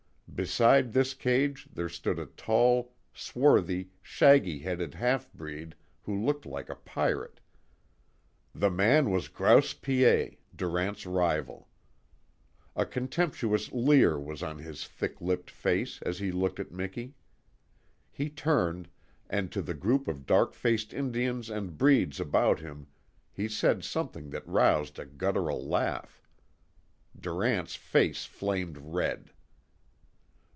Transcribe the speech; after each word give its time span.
Beside 0.33 0.93
this 0.93 1.13
cage 1.13 1.67
there 1.71 1.89
stood 1.89 2.17
a 2.17 2.25
tall, 2.25 2.93
swarthy, 3.13 3.91
shaggy 4.01 4.59
headed 4.59 4.93
halfbreed 4.95 5.75
who 6.01 6.15
looked 6.19 6.47
like 6.47 6.67
a 6.67 6.73
pirate. 6.75 7.39
The 8.55 8.71
man 8.71 9.11
was 9.11 9.27
Grouse 9.27 9.73
Piet, 9.73 10.37
Durant's 10.55 11.05
rival. 11.05 11.67
A 12.75 12.87
contemptuous 12.87 13.71
leer 13.71 14.17
was 14.19 14.41
on 14.41 14.57
his 14.57 14.87
thick 14.87 15.19
lipped 15.21 15.51
face 15.51 16.01
as 16.03 16.17
he 16.17 16.31
looked 16.31 16.59
at 16.59 16.71
Miki. 16.71 17.13
He 18.09 18.27
turned, 18.29 18.89
and 19.29 19.51
to 19.51 19.61
the 19.61 19.75
group 19.75 20.07
of 20.07 20.25
dark 20.25 20.53
faced 20.55 20.91
Indians 20.91 21.51
and 21.51 21.77
breeds 21.77 22.19
about 22.19 22.61
him 22.61 22.87
he 23.31 23.47
said 23.47 23.83
something 23.83 24.31
that 24.31 24.47
roused 24.47 24.97
a 24.97 25.05
guttural 25.05 25.63
laugh. 25.63 26.25
Durant's 27.19 27.75
face 27.75 28.25
flamed 28.25 28.77
red. 28.79 29.33